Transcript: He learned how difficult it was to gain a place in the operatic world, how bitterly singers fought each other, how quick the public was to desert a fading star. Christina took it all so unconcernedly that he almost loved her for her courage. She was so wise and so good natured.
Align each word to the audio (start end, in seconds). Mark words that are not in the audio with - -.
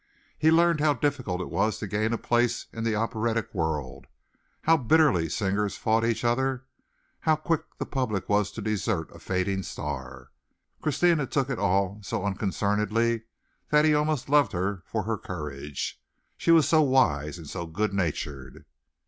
He 0.35 0.49
learned 0.49 0.79
how 0.79 0.95
difficult 0.95 1.41
it 1.41 1.51
was 1.51 1.77
to 1.77 1.85
gain 1.85 2.11
a 2.11 2.17
place 2.17 2.65
in 2.73 2.83
the 2.83 2.95
operatic 2.95 3.53
world, 3.53 4.07
how 4.63 4.75
bitterly 4.77 5.29
singers 5.29 5.77
fought 5.77 6.03
each 6.03 6.23
other, 6.23 6.65
how 7.19 7.35
quick 7.35 7.77
the 7.77 7.85
public 7.85 8.27
was 8.27 8.49
to 8.53 8.63
desert 8.63 9.11
a 9.15 9.19
fading 9.19 9.61
star. 9.61 10.31
Christina 10.81 11.27
took 11.27 11.51
it 11.51 11.59
all 11.59 11.99
so 12.01 12.25
unconcernedly 12.25 13.25
that 13.69 13.85
he 13.85 13.93
almost 13.93 14.27
loved 14.27 14.53
her 14.53 14.81
for 14.87 15.03
her 15.03 15.19
courage. 15.19 16.01
She 16.35 16.49
was 16.49 16.67
so 16.67 16.81
wise 16.81 17.37
and 17.37 17.47
so 17.47 17.67
good 17.67 17.93
natured. 17.93 18.65